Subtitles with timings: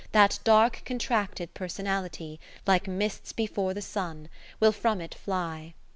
[0.13, 5.75] That dark contracted personality, Like mists before the Sun, will from it fly.